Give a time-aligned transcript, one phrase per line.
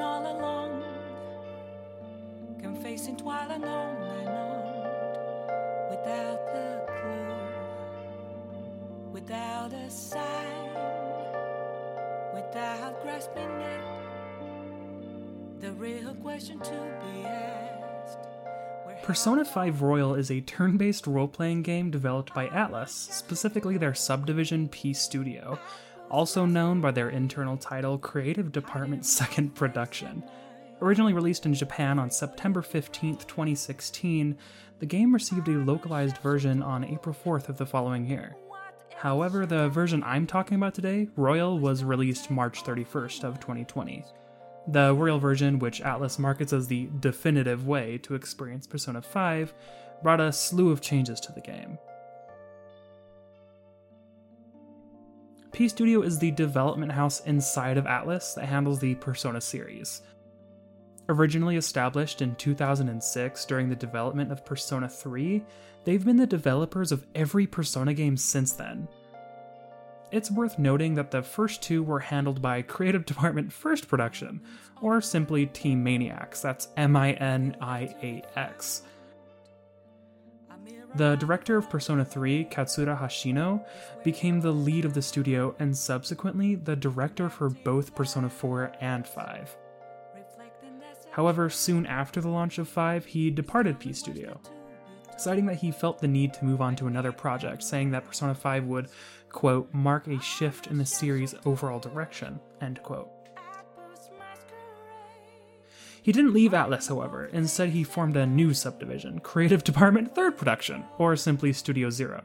[0.00, 0.82] all along,
[2.60, 4.88] confessing while alone and on,
[5.90, 7.36] without the clue,
[9.12, 10.70] without a sign,
[12.34, 13.80] without grasping it.
[15.60, 18.18] The real question to be asked.
[19.02, 23.94] Persona 5 Royal is a turn based role playing game developed by Atlus, specifically their
[23.94, 25.58] subdivision P Studio,
[26.14, 30.22] also known by their internal title Creative Department Second Production.
[30.80, 34.38] Originally released in Japan on September 15, 2016,
[34.78, 38.36] the game received a localized version on April 4th of the following year.
[38.94, 44.04] However, the version I'm talking about today, Royal, was released March 31st of 2020.
[44.68, 49.52] The Royal version, which Atlus markets as the definitive way to experience Persona 5,
[50.04, 51.76] brought a slew of changes to the game.
[55.54, 60.02] P Studio is the development house inside of Atlus that handles the Persona series.
[61.08, 65.44] Originally established in 2006 during the development of Persona 3,
[65.84, 68.88] they've been the developers of every Persona game since then.
[70.10, 74.42] It's worth noting that the first two were handled by Creative Department First Production,
[74.82, 78.82] or simply Team Maniax, that's M I N I A X.
[80.96, 83.64] The director of Persona 3, Katsura Hashino,
[84.04, 89.04] became the lead of the studio and subsequently the director for both Persona 4 and
[89.04, 89.56] 5.
[91.10, 94.40] However, soon after the launch of 5, he departed P Studio,
[95.16, 98.34] citing that he felt the need to move on to another project, saying that Persona
[98.34, 98.88] 5 would,
[99.30, 103.13] quote, mark a shift in the series' overall direction, end quote.
[106.04, 107.30] He didn't leave Atlus, however.
[107.32, 112.22] Instead, he formed a new subdivision, Creative Department Third Production, or simply Studio Zero.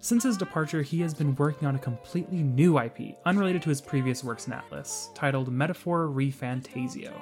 [0.00, 3.80] Since his departure, he has been working on a completely new IP, unrelated to his
[3.80, 7.12] previous works in Atlus, titled Metaphor ReFantazio.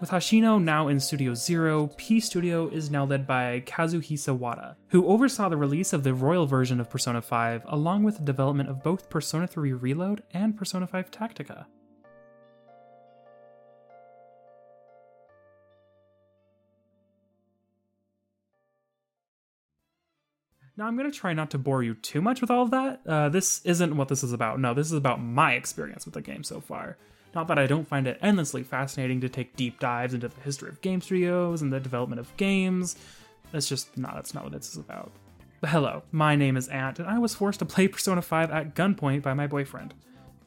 [0.00, 5.06] With Hashino now in Studio Zero, P Studio is now led by Kazuhisa Wada, who
[5.06, 8.82] oversaw the release of the Royal version of Persona 5, along with the development of
[8.82, 11.66] both Persona 3 Reload and Persona 5 Tactica.
[20.82, 23.02] Now, I'm going to try not to bore you too much with all of that.
[23.06, 24.58] Uh, this isn't what this is about.
[24.58, 26.96] No, this is about my experience with the game so far.
[27.36, 30.68] Not that I don't find it endlessly fascinating to take deep dives into the history
[30.70, 32.96] of game studios and the development of games.
[33.52, 35.12] That's just not, that's not what this is about.
[35.60, 38.74] But hello, my name is Ant, and I was forced to play Persona 5 at
[38.74, 39.94] gunpoint by my boyfriend.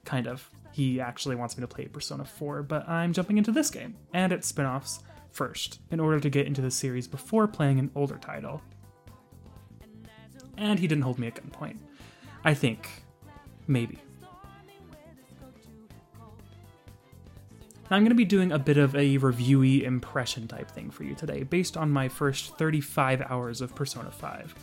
[0.04, 0.50] Kind of.
[0.74, 4.34] He actually wants me to play Persona 4, but I'm jumping into this game, and
[4.34, 5.00] its spin offs,
[5.32, 8.62] first, in order to get into the series before playing an older title
[10.58, 11.78] and he didn't hold me at gunpoint.
[12.44, 12.90] I think.
[13.68, 14.00] Maybe.
[17.90, 21.04] Now, I'm going to be doing a bit of a reviewy impression type thing for
[21.04, 24.56] you today, based on my first 35 hours of Persona 5.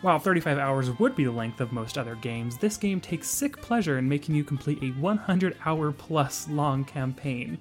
[0.00, 3.62] While 35 hours would be the length of most other games, this game takes sick
[3.62, 7.58] pleasure in making you complete a 100 hour plus long campaign.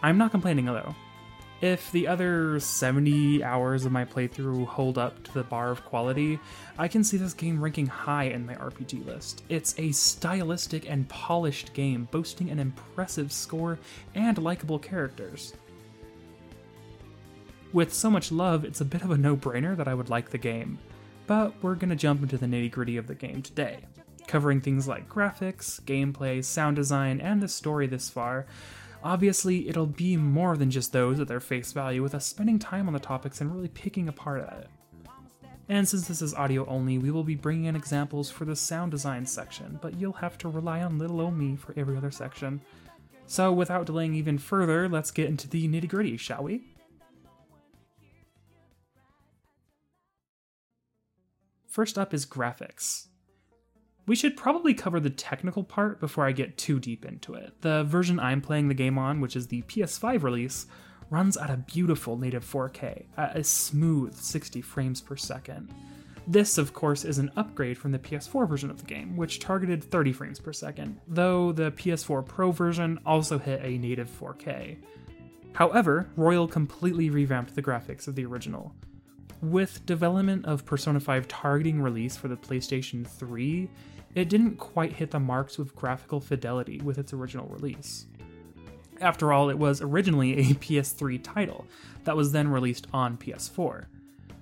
[0.00, 0.94] I'm not complaining though.
[1.64, 6.38] If the other 70 hours of my playthrough hold up to the bar of quality,
[6.76, 9.44] I can see this game ranking high in my RPG list.
[9.48, 13.78] It's a stylistic and polished game, boasting an impressive score
[14.14, 15.54] and likable characters.
[17.72, 20.28] With so much love, it's a bit of a no brainer that I would like
[20.28, 20.78] the game.
[21.26, 23.78] But we're gonna jump into the nitty gritty of the game today,
[24.26, 28.44] covering things like graphics, gameplay, sound design, and the story this far,
[29.04, 32.86] Obviously, it'll be more than just those at their face value, with us spending time
[32.86, 34.68] on the topics and really picking apart at it.
[35.68, 38.92] And since this is audio only, we will be bringing in examples for the sound
[38.92, 42.62] design section, but you'll have to rely on little old me for every other section.
[43.26, 46.62] So, without delaying even further, let's get into the nitty gritty, shall we?
[51.66, 53.08] First up is graphics.
[54.06, 57.54] We should probably cover the technical part before I get too deep into it.
[57.62, 60.66] The version I'm playing the game on, which is the PS5 release,
[61.08, 65.72] runs at a beautiful native 4K, at a smooth 60 frames per second.
[66.26, 69.84] This, of course, is an upgrade from the PS4 version of the game, which targeted
[69.84, 74.76] 30 frames per second, though the PS4 Pro version also hit a native 4K.
[75.52, 78.74] However, Royal completely revamped the graphics of the original.
[79.42, 83.68] With development of Persona 5 targeting release for the PlayStation 3,
[84.14, 88.06] it didn't quite hit the marks with graphical fidelity with its original release.
[89.00, 91.66] After all, it was originally a PS3 title
[92.04, 93.86] that was then released on PS4.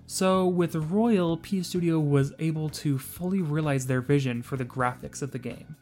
[0.06, 5.22] So, with Royal, P Studio was able to fully realize their vision for the graphics
[5.22, 5.76] of the game.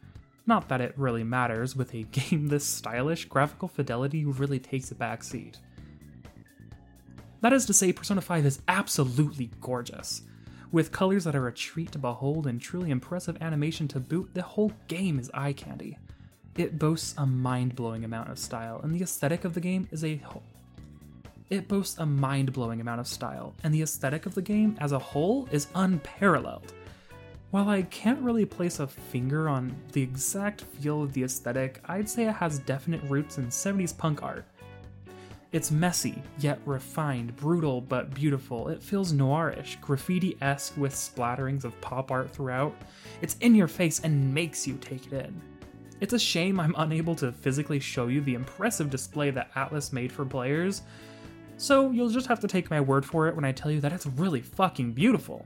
[0.46, 4.94] Not that it really matters, with a game this stylish, graphical fidelity really takes a
[4.94, 5.58] back seat.
[7.40, 10.22] That is to say, Persona 5 is absolutely gorgeous.
[10.72, 14.42] With colors that are a treat to behold and truly impressive animation to boot, the
[14.42, 15.98] whole game is eye candy.
[16.56, 20.04] It boasts a mind blowing amount of style, and the aesthetic of the game is
[20.04, 20.20] a.
[21.48, 24.92] It boasts a mind blowing amount of style, and the aesthetic of the game as
[24.92, 26.72] a whole is unparalleled.
[27.50, 32.08] While I can't really place a finger on the exact feel of the aesthetic, I'd
[32.08, 34.44] say it has definite roots in 70s punk art.
[35.52, 38.68] It's messy, yet refined, brutal, but beautiful.
[38.68, 42.72] It feels noirish, graffiti esque with splatterings of pop art throughout.
[43.20, 45.40] It's in your face and makes you take it in.
[46.00, 50.12] It's a shame I'm unable to physically show you the impressive display that Atlus made
[50.12, 50.82] for players,
[51.56, 53.92] so you'll just have to take my word for it when I tell you that
[53.92, 55.44] it's really fucking beautiful.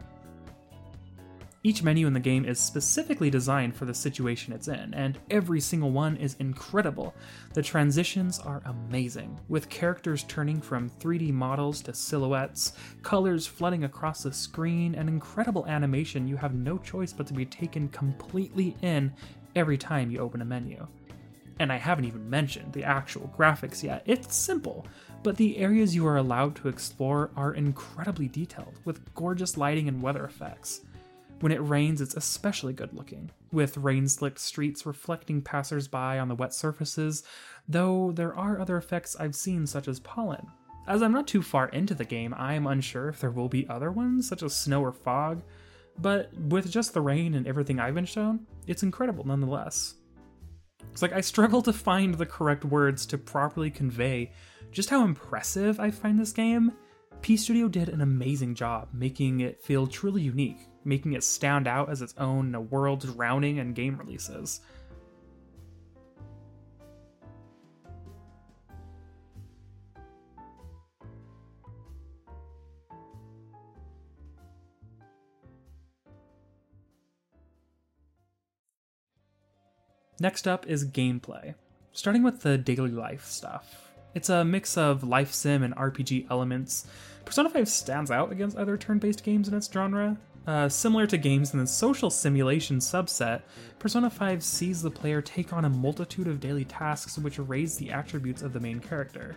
[1.66, 5.62] Each menu in the game is specifically designed for the situation it's in, and every
[5.62, 7.14] single one is incredible.
[7.54, 14.24] The transitions are amazing, with characters turning from 3D models to silhouettes, colors flooding across
[14.24, 19.10] the screen, and incredible animation you have no choice but to be taken completely in
[19.56, 20.86] every time you open a menu.
[21.60, 24.02] And I haven't even mentioned the actual graphics yet.
[24.04, 24.86] It's simple,
[25.22, 30.02] but the areas you are allowed to explore are incredibly detailed, with gorgeous lighting and
[30.02, 30.82] weather effects.
[31.40, 36.34] When it rains, it's especially good looking, with rain slicked streets reflecting passersby on the
[36.34, 37.22] wet surfaces,
[37.68, 40.46] though there are other effects I've seen, such as pollen.
[40.86, 43.68] As I'm not too far into the game, I am unsure if there will be
[43.68, 45.42] other ones, such as snow or fog,
[45.98, 49.94] but with just the rain and everything I've been shown, it's incredible nonetheless.
[50.92, 54.32] It's like I struggle to find the correct words to properly convey
[54.70, 56.72] just how impressive I find this game.
[57.24, 61.88] P Studio did an amazing job making it feel truly unique, making it stand out
[61.88, 64.60] as its own in a world drowning in game releases.
[80.20, 81.54] Next up is gameplay,
[81.92, 83.84] starting with the daily life stuff.
[84.14, 86.86] It's a mix of life sim and RPG elements.
[87.24, 90.16] Persona 5 stands out against other turn based games in its genre,
[90.46, 93.42] uh, similar to games in the social simulation subset,
[93.78, 97.90] Persona 5 sees the player take on a multitude of daily tasks which raise the
[97.90, 99.36] attributes of the main character.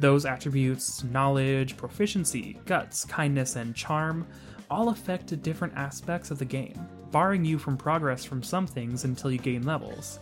[0.00, 4.26] Those attributes, knowledge, proficiency, guts, kindness, and charm,
[4.68, 9.30] all affect different aspects of the game, barring you from progress from some things until
[9.30, 10.18] you gain levels.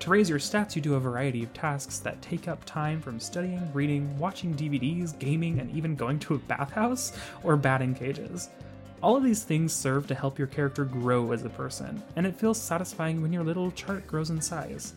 [0.00, 3.18] To raise your stats, you do a variety of tasks that take up time from
[3.18, 7.12] studying, reading, watching DVDs, gaming, and even going to a bathhouse
[7.42, 8.50] or batting cages.
[9.02, 12.36] All of these things serve to help your character grow as a person, and it
[12.36, 14.94] feels satisfying when your little chart grows in size.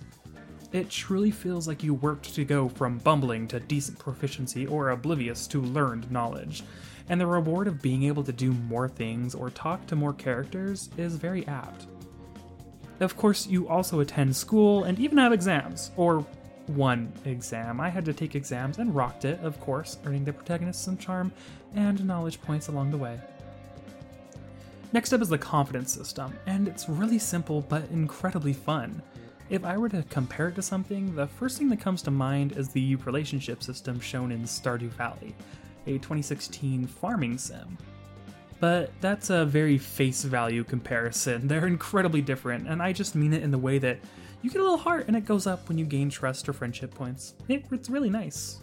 [0.72, 5.48] It truly feels like you worked to go from bumbling to decent proficiency or oblivious
[5.48, 6.64] to learned knowledge,
[7.08, 10.90] and the reward of being able to do more things or talk to more characters
[10.98, 11.88] is very apt.
[13.00, 16.26] Of course, you also attend school and even have exams, or
[16.68, 17.80] one exam.
[17.80, 21.32] I had to take exams and rocked it, of course, earning the protagonist some charm
[21.76, 23.20] and knowledge points along the way.
[24.92, 29.02] Next up is the confidence system, and it's really simple but incredibly fun.
[29.50, 32.58] If I were to compare it to something, the first thing that comes to mind
[32.58, 35.36] is the relationship system shown in Stardew Valley,
[35.88, 37.78] a 2016 farming sim.
[38.60, 41.48] But that's a very face value comparison.
[41.48, 44.00] They're incredibly different, and I just mean it in the way that
[44.42, 46.94] you get a little heart and it goes up when you gain trust or friendship
[46.94, 47.36] points.
[47.48, 48.60] It, it's really nice.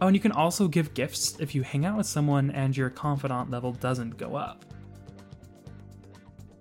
[0.00, 2.90] Oh, and you can also give gifts if you hang out with someone and your
[2.90, 4.64] confidant level doesn't go up.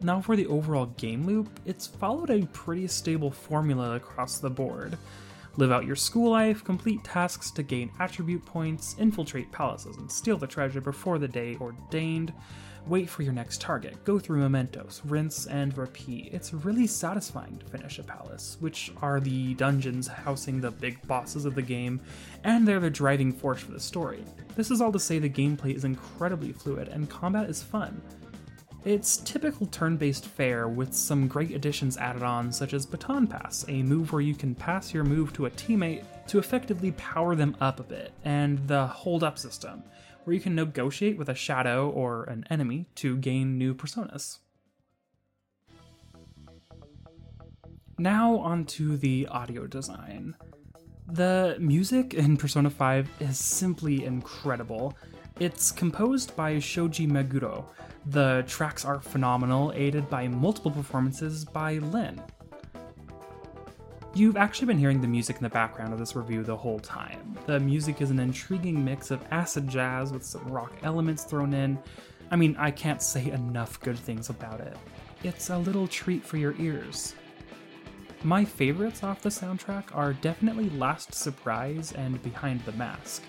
[0.01, 4.97] Now, for the overall game loop, it's followed a pretty stable formula across the board.
[5.57, 10.37] Live out your school life, complete tasks to gain attribute points, infiltrate palaces and steal
[10.37, 12.31] the treasure before the day ordained,
[12.85, 16.29] wait for your next target, go through mementos, rinse and repeat.
[16.31, 21.45] It's really satisfying to finish a palace, which are the dungeons housing the big bosses
[21.45, 22.01] of the game,
[22.43, 24.23] and they're the driving force for the story.
[24.55, 27.99] This is all to say the gameplay is incredibly fluid and combat is fun.
[28.87, 33.65] It's typical turn based fare with some great additions added on, such as Baton Pass,
[33.67, 37.57] a move where you can pass your move to a teammate to effectively power them
[37.59, 39.83] up a bit, and the Hold Up system,
[40.23, 44.37] where you can negotiate with a shadow or an enemy to gain new personas.
[47.97, 50.33] Now, onto the audio design.
[51.11, 54.95] The music in Persona 5 is simply incredible.
[55.39, 57.65] It's composed by Shoji Meguro,
[58.07, 62.21] the tracks are phenomenal, aided by multiple performances by Lyn.
[64.13, 67.37] You've actually been hearing the music in the background of this review the whole time.
[67.45, 71.77] The music is an intriguing mix of acid jazz with some rock elements thrown in.
[72.31, 74.77] I mean, I can't say enough good things about it.
[75.23, 77.13] It's a little treat for your ears.
[78.23, 83.21] My favorites off the soundtrack are definitely Last Surprise and Behind the Mask,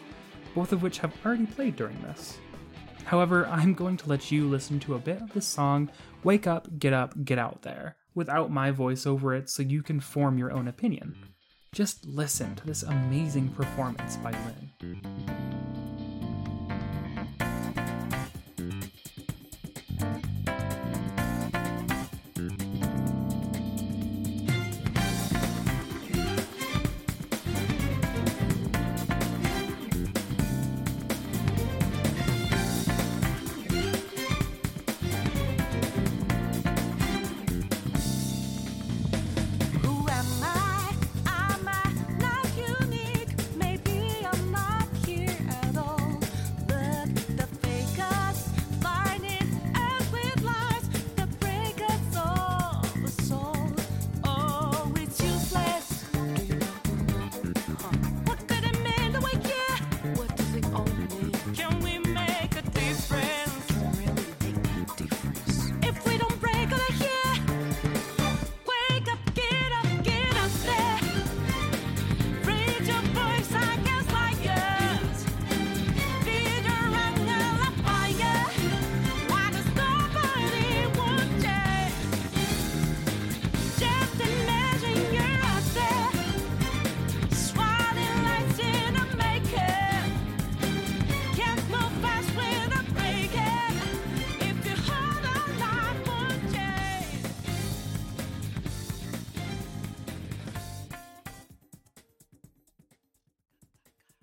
[0.54, 2.38] both of which have already played during this.
[3.04, 5.90] However, I'm going to let you listen to a bit of the song
[6.24, 10.00] Wake Up, Get Up, Get Out There without my voice over it so you can
[10.00, 11.16] form your own opinion.
[11.72, 14.67] Just listen to this amazing performance by Lyn.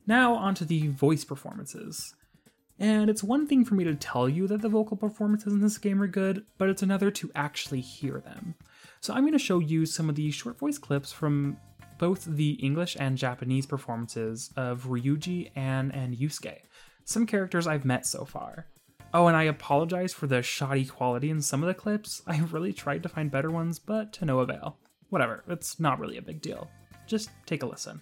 [0.07, 2.13] Now, onto the voice performances.
[2.77, 5.77] And it's one thing for me to tell you that the vocal performances in this
[5.77, 8.55] game are good, but it's another to actually hear them.
[8.99, 11.57] So I'm going to show you some of the short voice clips from
[11.97, 16.59] both the English and Japanese performances of Ryuji, and Yusuke,
[17.05, 18.67] some characters I've met so far.
[19.13, 22.21] Oh, and I apologize for the shoddy quality in some of the clips.
[22.27, 24.77] I really tried to find better ones, but to no avail.
[25.09, 26.69] Whatever, it's not really a big deal.
[27.07, 28.01] Just take a listen.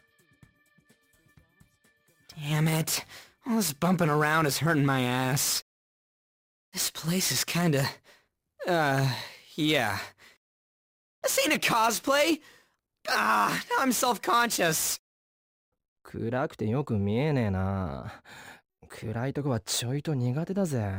[2.41, 3.05] Damn it.
[3.45, 5.63] All this bumping around is hurting my ass.
[6.73, 7.85] This place is kinda...
[8.67, 9.07] Uh,
[9.55, 9.99] yeah.
[11.21, 12.39] This ain't a cosplay!
[13.09, 14.99] Ah, now I'm self-conscious.
[16.03, 18.21] 暗くてよく見えねえな。
[18.87, 20.93] 暗いとこはちょいと苦手だぜ。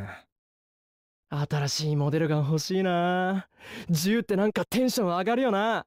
[1.30, 3.48] 新しいモデルガン欲しいな。
[3.90, 5.86] 銃ってなんかテンション上がるよな。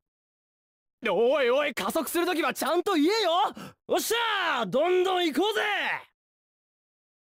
[1.05, 3.11] おいおい加速するときはちゃんと言えよ
[3.87, 5.61] おっしゃどんどん行こうぜ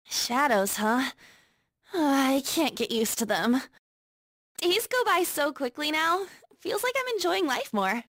[0.09, 1.13] Shadows, huh?
[1.93, 3.61] Oh, I can't get used to them.
[4.61, 6.27] Days go by so quickly now.
[6.61, 8.05] Feels like I'm enjoying life more.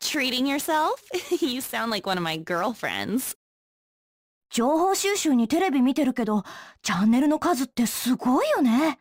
[0.00, 1.02] Treating yourself?
[1.40, 3.36] you sound like one of my girlfriends.
[4.50, 6.44] 情報収集にテレビ見てるけど、
[6.82, 8.98] チャンネルの数ってすごいよね。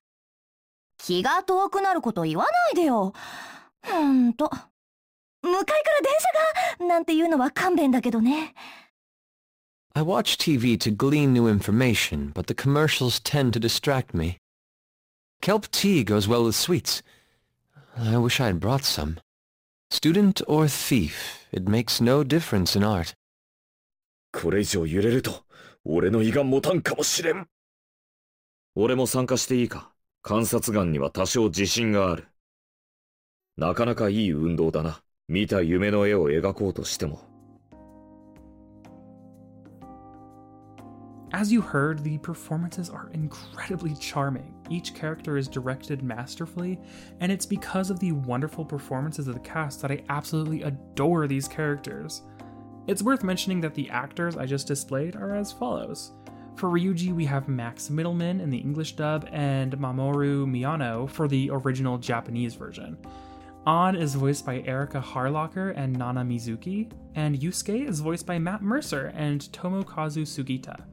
[0.98, 3.14] 気が遠くなること言わないでよ。
[3.84, 4.50] ほんと。
[5.42, 6.12] 向かいから電
[6.78, 8.54] 車がなんていうのは勘弁だけどね。
[9.94, 14.38] I watch TV to glean new information, but the commercials tend to distract me.
[15.42, 17.02] Kelp tea goes well with sweets.
[17.98, 19.20] I wish I had brought some.
[19.90, 23.14] Student or thief, it makes no difference in art.
[24.32, 25.44] これ以上揺れると、
[25.84, 27.48] 俺の胃が持たんかもしれん。
[28.76, 32.28] 俺も参加していいか観察眼には多少自信がある。
[33.58, 35.04] なかなかいい運動だな。
[35.32, 37.22] 見た夢の絵を描こうとしても
[41.32, 44.54] As you heard, the performances are incredibly charming.
[44.70, 46.78] Each character is directed masterfully,
[47.22, 51.48] and it's because of the wonderful performances of the cast that I absolutely adore these
[51.48, 52.24] characters.
[52.88, 56.12] It's worth mentioning that the actors I just displayed are as follows.
[56.58, 61.50] For Ryuji, we have Max Mittelman in the English dub and Mamoru Miyano for the
[61.52, 62.98] original Japanese version.
[63.68, 68.64] Ann is voiced by Erika Harlacher and Nana Mizuki, and Yusuke is voiced by Matt
[68.64, 70.84] Mercer and Tomokazu Sugita.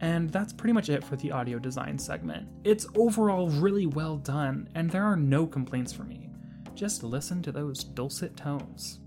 [0.00, 2.46] And that's pretty much it for the audio design segment.
[2.62, 6.30] It's overall really well done, and there are no complaints for me.
[6.76, 9.00] Just listen to those dulcet tones.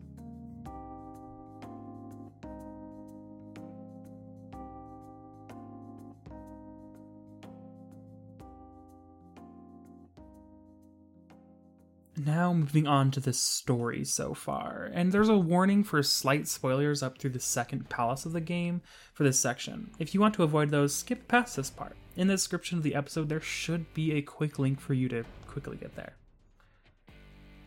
[12.28, 17.02] Now, moving on to the story so far, and there's a warning for slight spoilers
[17.02, 18.82] up through the second palace of the game
[19.14, 19.92] for this section.
[19.98, 21.96] If you want to avoid those, skip past this part.
[22.18, 25.24] In the description of the episode, there should be a quick link for you to
[25.48, 26.18] quickly get there.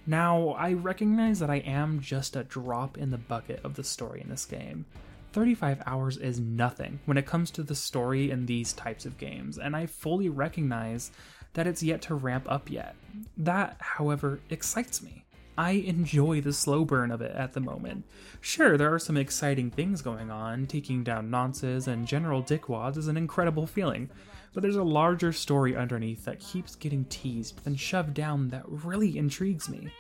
[0.07, 4.21] Now, I recognize that I am just a drop in the bucket of the story
[4.21, 4.85] in this game.
[5.33, 9.57] 35 hours is nothing when it comes to the story in these types of games,
[9.57, 11.13] and I fully recognize
[11.55, 12.95] that it's yet to ramp up yet.
[13.37, 15.25] That, however, excites me.
[15.59, 18.05] I enjoy the slow burn of it at the moment.
[18.41, 23.09] Sure, there are some exciting things going on, taking down nonces and general dickwads is
[23.09, 24.09] an incredible feeling,
[24.55, 29.19] but there's a larger story underneath that keeps getting teased and shoved down that really
[29.19, 29.93] intrigues me.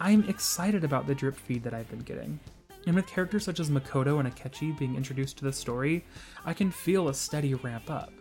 [0.00, 2.40] I'm excited about the drip feed that I've been getting.
[2.86, 6.04] And with characters such as Makoto and Akechi being introduced to the story,
[6.44, 8.12] I can feel a steady ramp up.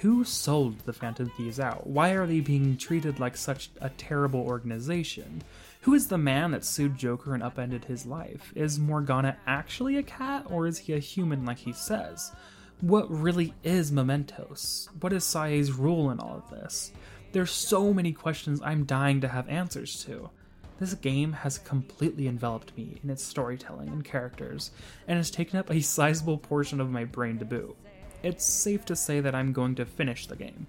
[0.00, 1.86] Who sold the Phantom Thieves out?
[1.86, 5.42] Why are they being treated like such a terrible organization?
[5.82, 8.50] Who is the man that sued Joker and upended his life?
[8.56, 12.32] Is Morgana actually a cat, or is he a human like he says?
[12.80, 14.88] What really is Mementos?
[15.00, 16.92] What is Sae's role in all of this?
[17.32, 20.30] There's so many questions I'm dying to have answers to.
[20.78, 24.70] This game has completely enveloped me in its storytelling and characters,
[25.06, 27.76] and has taken up a sizable portion of my brain to boot
[28.22, 30.66] it's safe to say that I'm going to finish the game.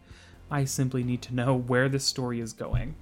[0.50, 2.96] I simply need to know where this story is going.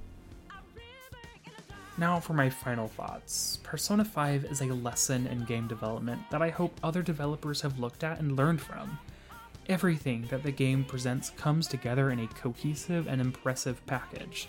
[1.97, 3.57] Now for my final thoughts.
[3.63, 8.03] Persona 5 is a lesson in game development that I hope other developers have looked
[8.03, 8.97] at and learned from.
[9.67, 14.47] Everything that the game presents comes together in a cohesive and impressive package.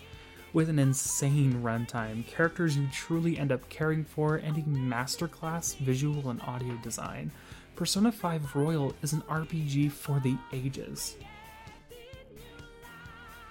[0.52, 6.30] With an insane runtime, characters you truly end up caring for, and a masterclass visual
[6.30, 7.30] and audio design,
[7.80, 11.16] Persona 5 Royal is an RPG for the ages.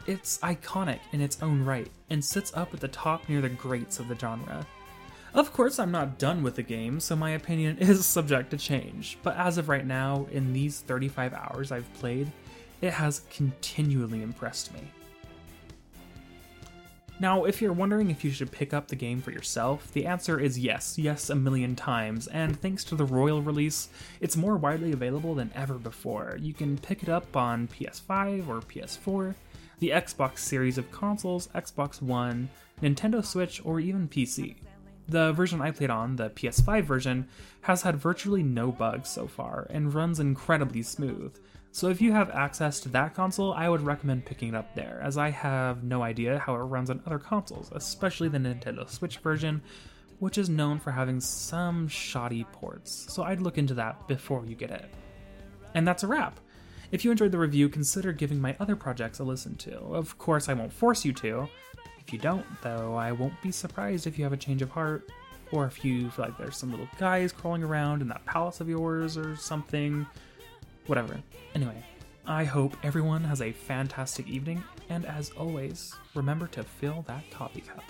[0.06, 3.98] It's iconic in its own right and sits up at the top near the greats
[3.98, 4.68] of the genre.
[5.34, 9.18] Of course, I'm not done with the game, so my opinion is subject to change,
[9.24, 12.32] but as of right now, in these 35 hours I've played,
[12.82, 14.92] it has continually impressed me.
[17.22, 20.40] Now, if you're wondering if you should pick up the game for yourself, the answer
[20.40, 23.90] is yes, yes, a million times, and thanks to the Royal release,
[24.22, 26.38] it's more widely available than ever before.
[26.40, 29.36] You can pick it up on PS5 or PS4,
[29.80, 32.50] the Xbox series of consoles, Xbox One,
[32.82, 34.56] Nintendo Switch, or even PC.
[35.10, 37.28] The version I played on, the PS5 version,
[37.62, 41.36] has had virtually no bugs so far and runs incredibly smooth.
[41.72, 45.00] So if you have access to that console, I would recommend picking it up there,
[45.04, 49.18] as I have no idea how it runs on other consoles, especially the Nintendo Switch
[49.18, 49.62] version,
[50.18, 54.56] which is known for having some shoddy ports, so I'd look into that before you
[54.56, 54.92] get it.
[55.76, 56.40] And that's a wrap.
[56.92, 59.78] If you enjoyed the review, consider giving my other projects a listen to.
[59.78, 61.48] Of course, I won't force you to.
[62.00, 65.12] If you don't, though, I won't be surprised if you have a change of heart,
[65.52, 68.68] or if you feel like there's some little guys crawling around in that palace of
[68.68, 70.06] yours or something
[70.90, 71.22] Whatever.
[71.54, 71.86] Anyway,
[72.26, 77.62] I hope everyone has a fantastic evening, and as always, remember to fill that coffee
[77.62, 77.84] cup.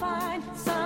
[0.00, 0.79] find some